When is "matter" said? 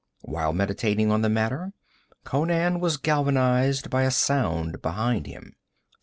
1.29-1.73